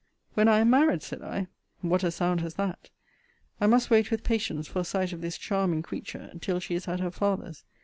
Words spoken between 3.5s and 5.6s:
I must wait with patience for a sight of this